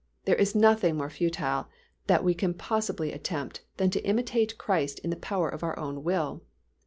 [0.25, 1.67] There is nothing more futile
[2.07, 6.03] that we can possibly attempt than to imitate Christ in the power of our own
[6.03, 6.41] will.